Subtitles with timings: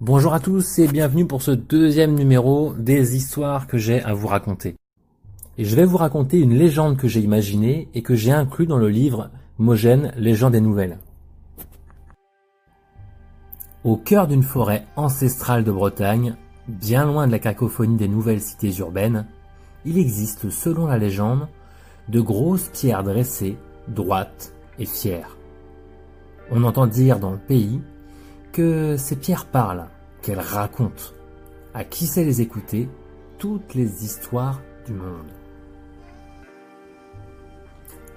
[0.00, 4.28] Bonjour à tous et bienvenue pour ce deuxième numéro des histoires que j'ai à vous
[4.28, 4.76] raconter.
[5.56, 8.76] Et je vais vous raconter une légende que j'ai imaginée et que j'ai inclus dans
[8.78, 10.98] le livre Mogène, légende et nouvelles.
[13.82, 16.36] Au cœur d'une forêt ancestrale de Bretagne,
[16.68, 19.26] bien loin de la cacophonie des nouvelles cités urbaines,
[19.84, 21.48] il existe, selon la légende,
[22.08, 23.56] de grosses pierres dressées,
[23.88, 25.36] droites et fières.
[26.52, 27.80] On entend dire dans le pays
[28.52, 29.86] que ces pierres parlent,
[30.22, 31.12] qu'elles racontent,
[31.74, 32.88] à qui sait les écouter,
[33.38, 35.26] toutes les histoires du monde.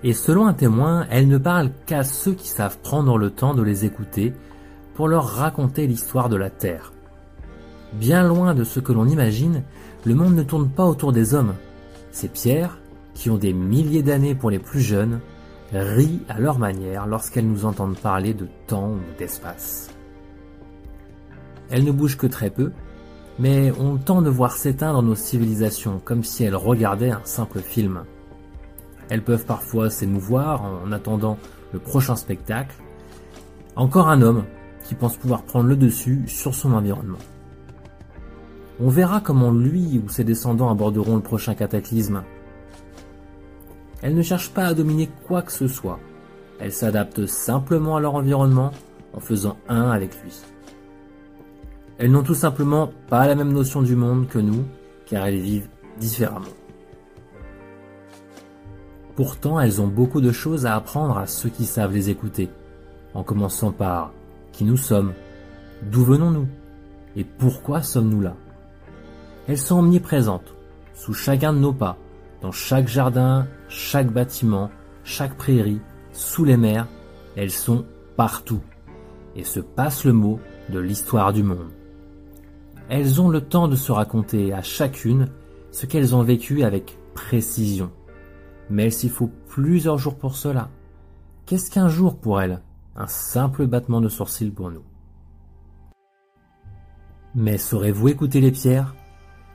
[0.04, 3.62] Et selon un témoin, elles ne parlent qu'à ceux qui savent prendre le temps de
[3.62, 4.34] les écouter
[4.96, 6.92] pour leur raconter l'histoire de la Terre.
[7.94, 9.64] Bien loin de ce que l'on imagine,
[10.06, 11.54] le monde ne tourne pas autour des hommes.
[12.12, 12.80] Ces pierres,
[13.14, 15.20] qui ont des milliers d'années pour les plus jeunes,
[15.72, 19.90] rient à leur manière lorsqu'elles nous entendent parler de temps ou d'espace.
[21.72, 22.72] Elles ne bougent que très peu,
[23.40, 28.04] mais le temps de voir s'éteindre nos civilisations comme si elles regardaient un simple film.
[29.10, 31.38] Elles peuvent parfois s'émouvoir en attendant
[31.74, 32.76] le prochain spectacle.
[33.76, 34.44] Encore un homme
[34.84, 37.18] qui pense pouvoir prendre le dessus sur son environnement.
[38.80, 42.24] On verra comment lui ou ses descendants aborderont le prochain cataclysme.
[44.02, 46.00] Elles ne cherchent pas à dominer quoi que ce soit.
[46.60, 48.72] Elles s'adaptent simplement à leur environnement
[49.14, 50.42] en faisant un avec lui.
[52.02, 54.66] Elles n'ont tout simplement pas la même notion du monde que nous,
[55.06, 56.48] car elles vivent différemment.
[59.16, 62.50] Pourtant, elles ont beaucoup de choses à apprendre à ceux qui savent les écouter,
[63.14, 64.14] en commençant par
[64.52, 65.14] qui nous sommes,
[65.92, 66.48] d'où venons-nous,
[67.16, 68.36] et pourquoi sommes-nous là.
[69.48, 70.56] Elles sont omniprésentes,
[70.96, 72.00] sous chacun de nos pas,
[72.42, 74.72] dans chaque jardin, chaque bâtiment,
[75.04, 75.82] chaque prairie,
[76.14, 76.88] sous les mers,
[77.36, 77.86] elles sont
[78.18, 78.62] partout,
[79.36, 81.70] et se passent le mot de l'histoire du monde.
[82.92, 85.30] Elles ont le temps de se raconter à chacune
[85.72, 87.90] ce qu'elles ont vécu avec précision.
[88.70, 90.68] Mais s'il faut plusieurs jours pour cela.
[91.46, 92.62] Qu'est-ce qu'un jour pour elles
[92.98, 94.84] Un simple battement de sourcils pour nous?
[97.34, 98.94] Mais saurez-vous écouter les pierres?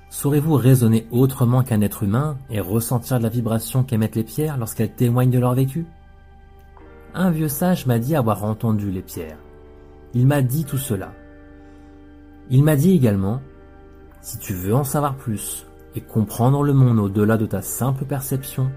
[0.09, 5.31] Saurez-vous raisonner autrement qu'un être humain et ressentir la vibration qu'émettent les pierres lorsqu'elles témoignent
[5.31, 5.85] de leur vécu?
[7.13, 9.41] Un vieux sage m'a dit avoir entendu les pierres.
[10.15, 11.13] Il m'a dit tout cela.
[12.49, 13.41] Il m'a dit également,
[14.21, 18.71] si tu veux en savoir plus et comprendre le monde au-delà de ta simple perception,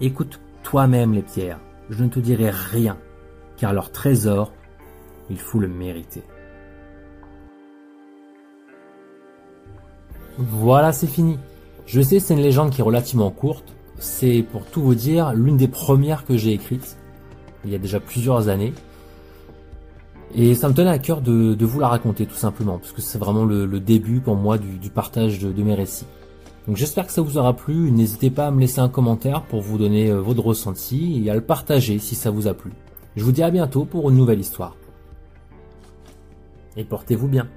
[0.00, 2.98] écoute toi-même les pierres, je ne te dirai rien,
[3.56, 4.52] car leur trésor,
[5.30, 6.22] il faut le mériter.
[10.38, 11.38] Voilà, c'est fini.
[11.86, 13.72] Je sais, c'est une légende qui est relativement courte.
[13.98, 16.98] C'est, pour tout vous dire, l'une des premières que j'ai écrites,
[17.64, 18.74] il y a déjà plusieurs années.
[20.38, 23.16] Et ça me tenait à cœur de, vous la raconter tout simplement, parce que c'est
[23.16, 26.04] vraiment le, début pour moi du, partage de, mes récits.
[26.68, 29.62] Donc j'espère que ça vous aura plu, n'hésitez pas à me laisser un commentaire pour
[29.62, 32.72] vous donner euh, votre ressenti et à le partager si ça vous a plu.
[33.14, 34.76] Je vous dis à bientôt pour une nouvelle histoire.
[36.76, 37.48] Et portez-vous bien.